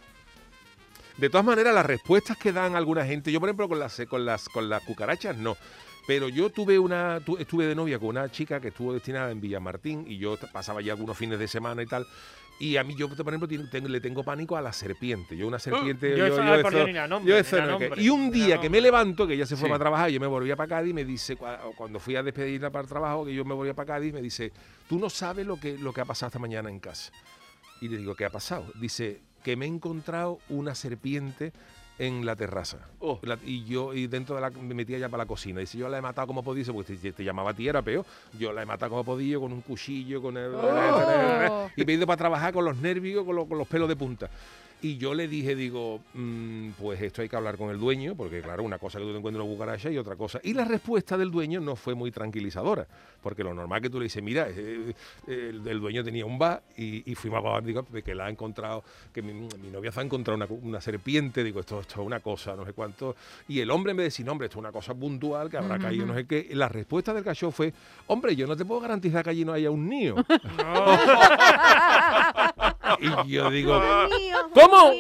[1.15, 4.25] De todas maneras, las respuestas que dan alguna gente, yo por ejemplo con las con
[4.25, 5.55] las con las cucarachas no.
[6.08, 9.41] Pero yo tuve una, tu- estuve de novia con una chica que estuvo destinada en
[9.41, 12.06] Villamartín y yo pasaba ya algunos fines de semana y tal.
[12.58, 15.36] Y a mí, yo, por ejemplo, tengo- le tengo pánico a la serpiente.
[15.36, 16.15] Yo una serpiente...
[16.15, 16.38] Yo eso-
[17.08, 19.58] nombre, yo ni eso que- nombre, y un día que me levanto, que ella se
[19.58, 19.72] fue Sí.
[19.72, 22.84] para trabajar, yo me volvía para Cádiz, me dice, cua- cuando fui a despedirla para
[22.84, 24.54] el trabajo, que yo me volvía para Cádiz, me dice,
[24.88, 27.12] tú no sabes lo que, lo que ha pasado esta mañana en casa.
[27.82, 28.65] Y le digo, ¿qué ha pasado?
[28.80, 31.52] Dice, que me he encontrado una serpiente
[31.97, 32.77] en la terraza.
[32.99, 33.19] Oh.
[33.23, 35.60] La- y yo y dentro de la me metía ya para la cocina.
[35.62, 38.05] Dice, yo la he matado como podía, porque te, te llamaba a ti, era peor.
[38.38, 40.53] Yo la he matado como podía, con un cuchillo, con el...
[40.55, 41.69] Oh.
[41.77, 43.95] Y me he ido para trabajar con los nervios, con, los- con los pelos de
[43.95, 44.29] punta.
[44.86, 48.41] Y yo le dije, digo, mm, pues esto hay que hablar con el dueño, porque
[48.41, 50.39] claro, una cosa que tú te encuentres una cucaracha y otra cosa.
[50.43, 52.86] Y la respuesta del dueño no fue muy tranquilizadora,
[53.24, 54.93] porque lo normal que tú le dices, mira, eh,
[55.26, 58.28] eh, el, el dueño tenía un bar y, y fuimos a bar, digo, que la
[58.28, 62.06] ha encontrado, que mi, mi novia se ha encontrado una, serpiente, digo, esto, esto es
[62.06, 63.15] una cosa, no sé cuánto.
[63.48, 66.06] Y el hombre me decía, no, hombre, esto es una cosa puntual, que habrá caído
[66.06, 66.48] no sé qué.
[66.52, 67.74] La respuesta del cachorro fue,
[68.06, 70.13] hombre, yo no te puedo garantizar que allí no haya un niño.
[73.26, 73.82] y yo digo,
[74.54, 74.91] ¿Cómo?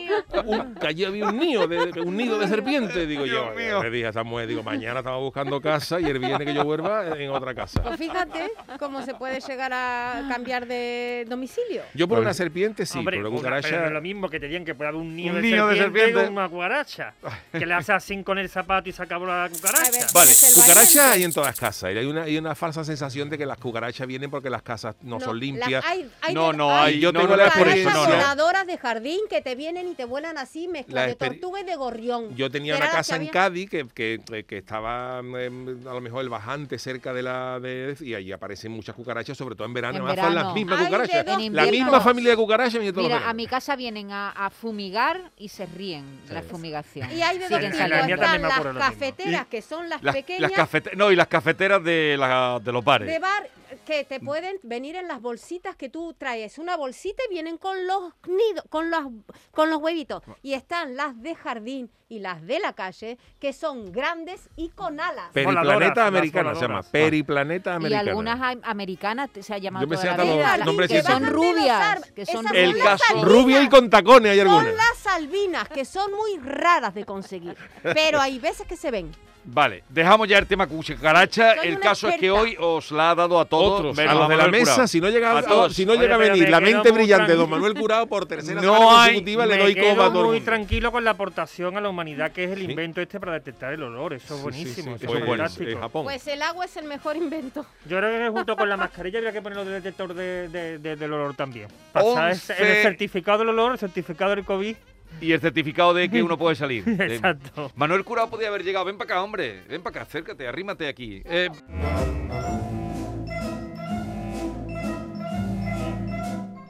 [0.45, 3.05] Un, allí había un nido, de, de- un nido de serpiente.
[3.05, 6.53] Digo yo, le dije a mujer, digo, mañana estamos buscando casa y el viernes que
[6.53, 7.81] yo vuelva en otra casa.
[7.81, 11.83] Pues fíjate cómo se puede llegar a cambiar de domicilio.
[11.93, 13.67] Yo por una serpiente sí, Hombre, pero una- cucaracha...
[13.69, 15.41] pero no es lo mismo que te digan que puede haber un niño, Un de,
[15.41, 16.25] niño de serpiente serpiente.
[16.25, 17.13] con una cucaracha.
[17.51, 19.91] que le hace así con el zapato y se acabó la cucaracha.
[19.91, 20.31] Ver, Vale,
[20.67, 20.99] valiente.
[21.01, 21.93] hay en todas las casas.
[21.93, 24.95] Y hay una, hay una falsa sensación de que las cucarachas vienen porque las casas
[25.01, 25.83] no, son limpias.
[25.85, 27.51] hay- hay No, de- no, hay- yo no, tengo no, la no
[27.83, 28.05] no.
[28.05, 31.63] voladoras de jardín que te vienen y te vuelan así, mezcla La de tortuga y
[31.63, 32.35] de gorrión.
[32.35, 36.21] Yo tenía una casa que en Cádiz que, que, que estaba em, a lo mejor
[36.21, 39.97] el bajante cerca de la de y ahí aparecen muchas cucarachas, sobre todo en verano.
[39.97, 40.53] En Además, son las verano.
[40.55, 41.25] mismas Ay, cucarachas.
[41.51, 44.49] La misma familia de cucarachas viene todos los Mira, a mi casa vienen a, a
[44.49, 46.47] fumigar y se ríen de la Sí.
[46.49, 47.11] fumigación.
[47.11, 47.89] Y hay de Sí, dos en tipos.
[47.89, 52.59] las cafeteras, que son las, Las, pequeñas las cafete- no, y las cafeteras de, la-
[52.63, 53.07] de los bares.
[53.07, 53.47] de bar
[53.85, 56.57] que te pueden venir en las bolsitas que tú traes.
[56.57, 59.03] Una bolsita y vienen con los nidos, con los,
[59.51, 60.23] con los huevitos.
[60.41, 64.99] Y están las de jardín y las de la calle, que son grandes y con
[64.99, 65.31] alas.
[65.31, 66.83] Periplaneta americana se llama.
[66.83, 68.09] Periplaneta y americana.
[68.11, 71.29] algunas am- americanas se ha llamado Yo me sé hasta los nombres que son de
[71.29, 73.23] rubias, que son El caso-.
[73.23, 74.65] Rubia y con tacones hay algunas.
[74.65, 77.55] Son las albinas, que son muy raras de conseguir.
[77.81, 79.11] Pero hay veces que se ven.
[79.47, 81.55] Vale, dejamos ya el tema cucaracha.
[81.57, 82.41] Soy El caso es que experta.
[82.41, 83.79] hoy os la ha dado a todos.
[83.79, 84.87] Otros, a los de la mesa, Curao.
[84.87, 87.37] si no llega, A a- si no Oye, llega a venir la mente brillante de
[87.37, 87.49] don.
[87.49, 91.03] Manuel Curao por tercera No semana hay- consecutiva, le doy quedo coba muy tranquilo con
[91.03, 92.65] la aportación a la humanidad que es el Sí.
[92.65, 94.13] invento este para detectar el olor.
[94.13, 94.93] Eso es Sí, buenísimo.
[94.93, 95.69] sí, sí, eso es bueno, fantástico.
[95.69, 96.03] en Japón.
[96.05, 97.65] Pues el agua es el mejor invento.
[97.87, 100.95] Yo creo que junto con la mascarilla habría que poner el detector de, de- de-
[100.95, 101.67] del olor también.
[101.93, 102.37] Pasar el
[102.81, 104.75] certificado del olor, el certificado del COVID.
[105.21, 106.83] Y el certificado de que uno puede salir.
[106.87, 107.71] Eh, Exacto.
[107.75, 108.85] Manuel Curao podía haber llegado.
[108.85, 109.63] Ven para acá, hombre.
[109.69, 111.21] Ven para acá, acércate, arrímate aquí.
[111.25, 111.49] Eh,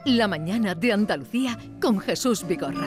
[0.04, 2.86] La mañana de Andalucía con Jesús Vigorra.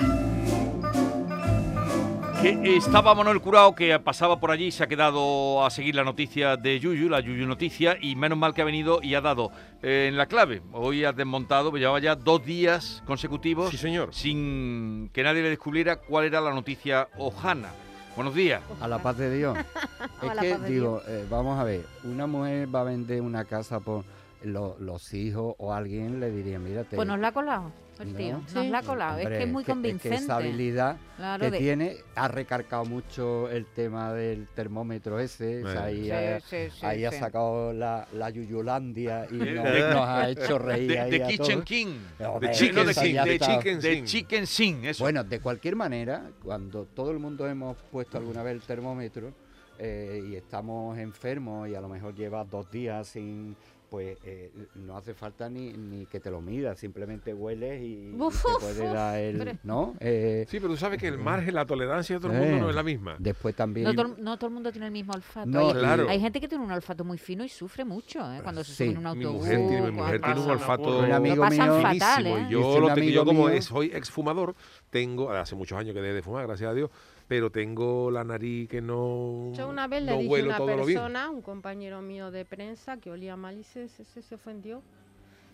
[2.42, 6.04] Que estaba Manuel Curao, que pasaba por allí y se ha quedado a seguir la
[6.06, 9.52] noticia de Yuyu, la Yuyu Noticia, y menos mal que ha venido y ha dado
[9.84, 10.62] eh, en la clave.
[10.72, 14.14] Hoy ha desmontado, llevaba ya dos días consecutivos Sí, señor.
[14.14, 17.70] sin que nadie le descubriera cuál era la noticia Ojana.
[18.16, 18.62] Buenos días.
[18.80, 19.58] A la paz de Dios.
[20.22, 24.04] Es que digo, eh, vamos a ver, una mujer va a vender una casa por
[24.44, 27.72] lo- los hijos o alguien le diría, mira, te- Pues nos la ha colado.
[28.00, 28.18] El ¿no?
[28.18, 28.70] tío, nos Sí.
[28.70, 29.18] la ha colado.
[29.20, 30.16] es Hombre, que es muy que- convincente.
[30.18, 35.66] esa habilidad Claro, que de- tiene ha recargado mucho el tema del termómetro ese.
[35.66, 39.66] o sea, ahí Sí, ha, sí, sí, ahí ha sacado la, la Yuyulandia y nos,
[39.66, 40.92] nos ha hecho reír.
[40.92, 41.66] De, ahí de a Kitchen todos.
[41.66, 41.98] King.
[42.26, 43.40] Hombre, De Chicken, esa King, de.
[43.40, 44.06] Chicken, de Sin.
[44.06, 45.04] Chicken Sin, eso.
[45.04, 49.34] Bueno, de cualquier manera, cuando todo el mundo hemos puesto alguna vez el termómetro
[49.78, 53.56] eh, y estamos enfermos y a lo mejor llevas dos días sin,
[53.90, 58.44] pues eh, no hace falta ni, ni que te lo midas, simplemente hueles y, Uf,
[58.44, 59.52] te puede uf, dar hombre.
[59.52, 59.96] el, ¿no?
[60.00, 62.60] Eh, Sí, pero tú sabes que el margen, la tolerancia de todo el mundo eh,
[62.60, 63.16] no es la misma.
[63.20, 63.86] Después también.
[63.86, 65.48] No todo, no todo el mundo tiene el mismo olfato.
[65.50, 66.08] No, hay, claro.
[66.10, 68.42] hay gente que tiene un olfato muy fino y sufre mucho ¿eh?
[68.44, 69.42] cuando se Sí, sube en un Mi autobús.
[69.42, 71.82] mujer tiene, mi cuando mujer tiene un pasa, olfato Un amigo mío- fatal,
[72.24, 72.46] finísimo, ¿eh?
[72.48, 74.56] y Yo, lo tengo, yo como mío- soy exfumador,
[74.90, 76.90] tengo, hace muchos años que dejé de fumar, gracias a Dios,
[77.30, 81.44] pero tengo la nariz que no, Yo una vez le dije a una persona, un
[81.44, 84.82] compañero mío de prensa, que olía mal y se, se, se- ofendió.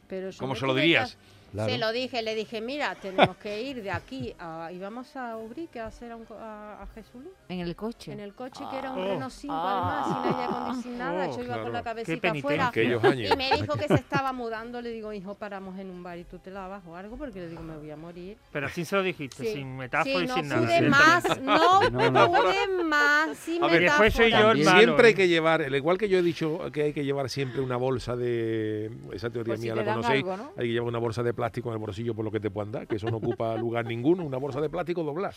[0.07, 1.17] Pero yo ¿Cómo se lo que- dirías?
[1.51, 1.71] Claro.
[1.71, 5.37] Se lo dije, le dije, mira, tenemos que ir de aquí a, y vamos a
[5.37, 7.29] Ubrique a hacer a, un co- a, a Jesulú.
[7.47, 8.11] En el coche.
[8.11, 9.05] En el coche que era un Oh.
[9.07, 11.63] Renault 5 además, sin aire acondicionado, Oh, yo iba claro.
[11.63, 12.39] con la Qué cabecita penitencia.
[12.49, 12.67] afuera.
[12.67, 13.31] Aquellos años.
[13.33, 16.25] Y me dijo que se estaba mudando, le digo, hijo, paramos en un bar y
[16.25, 18.37] tú te lavas o algo, porque le digo, me voy a morir.
[18.51, 19.53] Pero así se lo dijiste, Sí.
[19.53, 20.81] sin metáfora Sí, y no sin nada.
[20.89, 22.27] más, no, No, no.
[22.31, 24.79] pude más, sin A ver, después soy yo metáfora.
[24.79, 27.61] Siempre hay que llevar, al igual que yo he dicho que hay que llevar siempre
[27.61, 28.91] una bolsa de.
[29.13, 30.23] Esa teoría si mía la conocéis.
[30.23, 30.51] algo, ¿no?
[30.57, 32.71] Hay que llevar una bolsa de plástico en el bolsillo por lo que te puedan
[32.71, 34.23] dar, que eso no ocupa lugar ninguno.
[34.23, 35.33] Una bolsa de plástico doblar.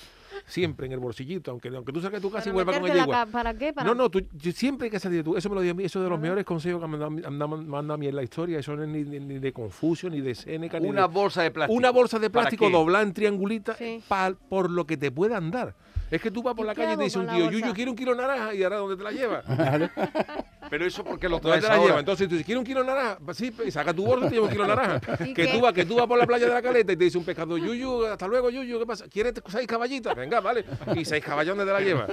[0.47, 2.95] Siempre en el bolsillito, aunque, aunque tú salgas de tu casa y vuelvas con ella
[2.97, 3.27] la igual.
[3.27, 3.73] ca- ¿Para qué?
[3.73, 5.37] Para No, no, tú, yo- siempre hay que salir de tú.
[5.37, 6.23] Eso me lo dio a mí, eso de los Claro.
[6.23, 8.59] mejores consejos que me han a mí en la historia.
[8.59, 11.43] Eso no es ni, ni- ni de Confucio, ni de Séneca, ni Una de- bolsa
[11.43, 11.77] de plástico.
[11.77, 12.73] una bolsa de ¿Para plástico qué?
[12.73, 14.03] doblada en triangulita Sí.
[14.09, 15.75] pa- por lo que te puedan dar.
[16.11, 17.51] Es que tú vas por ¿Y la calle y te dice un tío?
[17.51, 19.45] Yuyu, quiero un kilo de naranja, y ahora ¿dónde te la llevas?
[20.71, 21.99] Pero eso porque lo ¿Dónde traes te la ahora.
[22.01, 23.19] Entonces tú dices, ¿quiero un kilo de naranja?
[23.25, 25.01] Pues sí, y saca tu bolsa y te lleva un kilo de naranja.
[25.25, 25.53] ¿Y que qué?
[25.53, 27.25] tú, vas, que tú vas por la playa de la caleta y te dice un
[27.25, 29.07] pescador, Yuyu, hasta luego, Yuyu, ¿qué pasa?
[29.09, 30.15] ¿Quieres seis caballitas?
[30.17, 30.65] Venga, vale.
[30.97, 32.11] ¿Y seis caballos dónde te la llevas?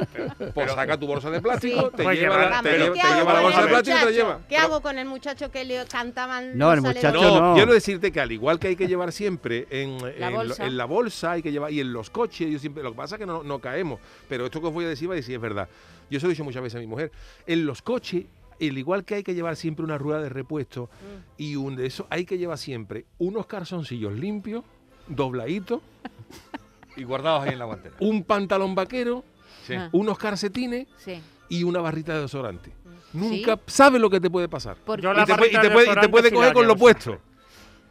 [0.53, 1.97] Pues saca tu bolsa de plástico, Sí.
[1.97, 3.99] te Pues lleva, la, te lleva, ¿qué te hago lleva la bolsa de plástico y
[3.99, 4.39] te la lleva.
[4.47, 7.53] ¿Qué hago con el muchacho que le cantaban No, el los muchacho no.
[7.55, 10.65] Quiero decirte que al igual que hay que llevar siempre en, La en lo- bolsa.
[10.65, 13.15] en la bolsa, hay que llevar, y en los coches, yo siempre, lo que pasa
[13.15, 15.35] es que no, no caemos, pero esto que os voy a decir va a decir
[15.35, 15.67] es verdad.
[16.09, 17.11] Yo se lo he dicho muchas veces a mi mujer.
[17.47, 18.25] En los coches,
[18.61, 20.89] al igual que hay que llevar siempre una rueda de repuesto
[21.37, 24.63] y un de eso, hay que llevar siempre unos calzoncillos limpios,
[25.07, 25.81] dobladitos,
[26.97, 27.95] Y guardados ahí en la guantera.
[27.99, 29.23] un pantalón vaquero,
[29.67, 29.73] Sí.
[29.73, 29.89] Ah.
[29.91, 31.19] unos calcetines Sí.
[31.49, 32.71] y una barrita de desodorante.
[33.13, 33.19] Mm.
[33.19, 34.77] Nunca sabes lo que te puede pasar.
[34.87, 37.19] Y la te, puede, y te de puede- y te puede coger con lo puesto.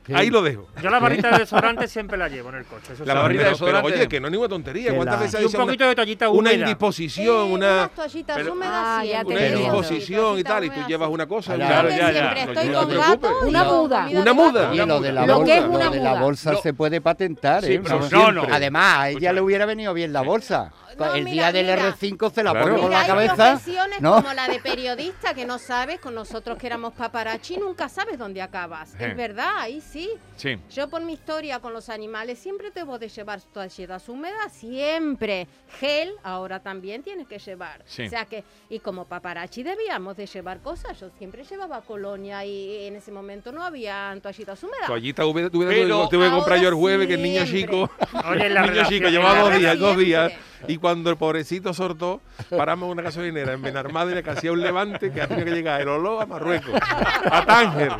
[0.06, 0.12] Sí.
[0.14, 0.66] Ahí lo dejo.
[0.82, 2.92] Yo la barrita de desodorante siempre la llevo en el coche.
[2.92, 3.18] Eso La sí.
[3.20, 3.98] barrita de Pero- pero, desodorante.
[4.00, 4.90] oye, que no es ninguna tontería.
[4.90, 6.54] Que ¿Cuántas la- veces Y hay un sido una- poquito de toallita una húmeda.
[6.56, 9.36] indisposición, Eh, una, unas toallitas pero- húmedas Ah, ya siempre.
[9.36, 11.54] te una indisposición y tal, y tú llevas una cosa.
[11.54, 11.88] Claro.
[11.88, 12.42] una- Claro, ya, ya.
[12.44, 14.08] Estoy no con gato y Una muda.
[14.10, 14.74] Una de muda.
[14.74, 17.00] Y lo de la Lo que bolsa, es una lo de la bolsa se puede
[17.00, 17.80] patentar, Sí, ¿eh?
[17.82, 18.46] pero Vamos, no, no.
[18.52, 20.70] Además, a ella le hubiera venido bien la bolsa.
[20.98, 21.94] No, el mira, día del mira.
[21.96, 22.66] R5 se la Claro.
[22.68, 23.34] pone con la hay cabeza.
[23.52, 24.14] profesiones ¿no?
[24.16, 28.40] como la de periodista que no sabes, con nosotros que éramos paparazzi, nunca sabes dónde
[28.42, 28.90] acabas.
[28.90, 28.96] Sí.
[29.04, 30.10] Es verdad, ahí sí.
[30.36, 30.58] Sí.
[30.70, 35.46] Yo por mi historia con los animales siempre debo de llevar toallitas húmedas, siempre.
[35.80, 37.82] Gel, ahora también tienes que llevar.
[37.86, 38.06] Sí.
[38.06, 40.98] O sea que, y como paparazzi debíamos de llevar cosas.
[41.00, 44.86] Yo siempre llevaba colonia y en ese momento no había toallitas húmedas.
[44.86, 47.90] Toallita húmeda, tuve, que comprar yo el jueves, que el niño chico,
[48.30, 50.32] Oye, la el niño chico llevaba dos días, dos días.
[50.68, 55.20] y cuando el pobrecito sortó, paramos una gasolinera en Benarmadre que hacía un levante que
[55.20, 57.92] ha tenido que llegar el olor a Marruecos, a Tánger.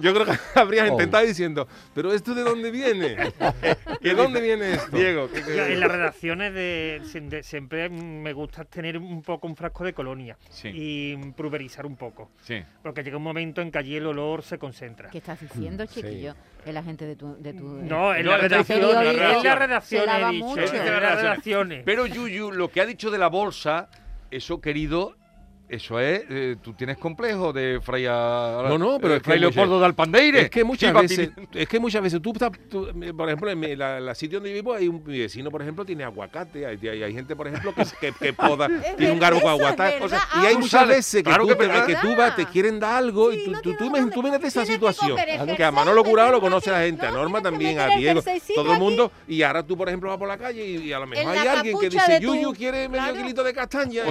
[0.00, 0.92] Yo creo que habrías Oh.
[0.92, 3.16] intentado diciendo, pero ¿esto de dónde viene?
[4.00, 4.96] ¿De dónde viene esto?
[4.96, 9.22] Diego, ¿qué- qué- Yo en las redacciones de, siem- de- siempre me gusta tener un
[9.22, 10.70] poco un frasco de colonia Sí.
[10.72, 12.30] y pulverizar un poco.
[12.42, 12.62] Sí.
[12.82, 15.10] Porque llega un momento en que allí el olor se concentra.
[15.10, 16.34] ¿Qué estás diciendo, chiquillo?
[16.72, 17.36] La gente de tu...
[17.40, 19.12] De tu No, en No, las en la periodista en he
[20.32, 20.60] dicho, mucho.
[20.62, 21.82] en Sí, las en las redacciones.
[21.84, 23.88] Pero Yuyu, lo que ha dicho de la bolsa,
[24.30, 25.16] eso querido,
[25.68, 29.38] eso es, eh, tú tienes complejo de Fray, No, no, pero eh, es que Fray
[29.40, 30.40] muchas- Leopoldo de Alpandeire.
[30.42, 33.60] Es que muchas veces, es que muchas veces tú, estás- tú, eh, por ejemplo, en
[33.60, 36.78] mi- la, la sitio donde vivo hay un mi vecino, por ejemplo, tiene aguacate, hay,
[36.88, 40.08] hay, hay gente, por ejemplo, que, que, que poda, tiene un garbo con aguacate, o
[40.08, 42.46] sea, y hay Ah, muchas veces que Claro tú, que te, que tú vas, te
[42.46, 45.16] quieren dar algo Sí, y tú, no tú, tú, imagínate esa que situación,
[45.56, 47.88] que a Manolo Curado lo conoce que- la gente, a no, Norma que también, a
[47.88, 48.22] Diego,
[48.54, 51.06] todo el mundo, y ahora tú, por ejemplo, vas por la calle y, a lo
[51.06, 54.02] mejor hay alguien que dice, Yuyu quiere medio kilito de castaña,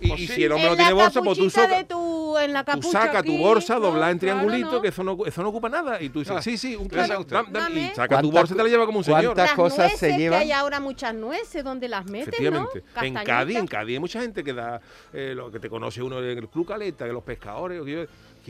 [0.00, 2.66] y- si el hombre no en tiene bolsa, pues tú, de tu, en la tú
[2.72, 3.80] capucha sacas tu aquí, bolsa, ¿no?
[3.80, 4.82] doblada en Claro, triangulito, ¿no?
[4.82, 6.00] que eso no, eso no ocupa nada.
[6.00, 7.20] Y tú dices, Ah, sí, sí, un ¿qué sabe kilo.
[7.20, 7.36] usted?
[7.36, 9.24] dam- dam- y saca tu ¿Cuántas bolsa y te la lleva como un señor.
[9.34, 10.40] cuántas cosas nueces, se que llevan?
[10.40, 12.82] hay ahora muchas nueces donde las meten, Efectivamente.
[12.96, 13.02] ¿no?
[13.02, 13.14] En.
[13.14, 14.80] Cádiz, en Cádiz hay mucha gente que da
[15.12, 17.82] eh, lo que te conoce uno en el Club Caleta, que los pescadores,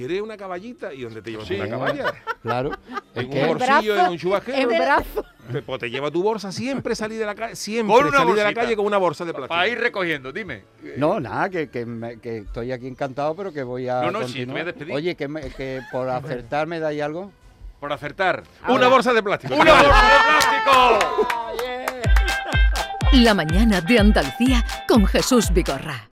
[0.00, 1.54] que quiere una caballita y donde te llevas Sí.
[1.56, 2.12] una caballa.
[2.42, 2.70] Claro.
[3.14, 4.58] En un bolsillo, en un chubajero.
[4.58, 5.24] en brazo.
[5.52, 8.34] Te- Pues te lleva tu bolsa siempre salir de la calle, siempre Con una salir
[8.36, 9.48] de la calle con una bolsa de plástico.
[9.54, 10.62] Para ir recogiendo, dime.
[10.96, 14.28] No, nada, que, que, me- que estoy aquí encantado, pero que voy a No, no,
[14.28, 14.94] sí, te voy a despedir.
[14.94, 17.30] Oye, que, me- que por acertar me dais algo.
[17.80, 18.42] Por acertar.
[18.68, 19.54] Una bolsa de plástico.
[19.54, 21.26] ¡Una bolsa de plástico!
[23.12, 26.08] La mañana de Andalucía con Jesús Vigorra.